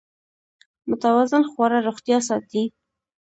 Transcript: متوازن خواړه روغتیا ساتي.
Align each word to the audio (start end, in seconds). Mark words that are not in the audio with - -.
متوازن 0.89 1.43
خواړه 1.51 1.77
روغتیا 1.87 2.17
ساتي. 2.27 2.63